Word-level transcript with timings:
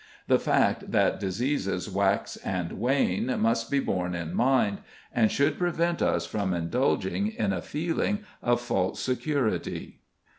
The 0.27 0.39
fact 0.39 0.91
that 0.93 1.19
diseases 1.19 1.87
wax 1.87 2.35
and 2.37 2.79
wane 2.79 3.39
must 3.39 3.69
be 3.69 3.79
borne 3.79 4.15
in 4.15 4.33
mind, 4.33 4.79
and 5.13 5.31
should 5.31 5.59
prevent 5.59 6.01
us 6.01 6.25
from 6.25 6.55
indulging 6.55 7.27
in 7.27 7.53
a 7.53 7.61
feeling 7.61 8.21
of 8.41 8.59
false 8.61 8.99
security. 8.99 9.99